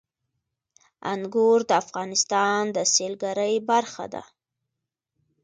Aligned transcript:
انګور 1.11 1.59
د 1.69 1.71
افغانستان 1.83 2.61
د 2.75 2.77
سیلګرۍ 2.93 3.55
برخه 3.71 4.05
ده. 4.13 4.23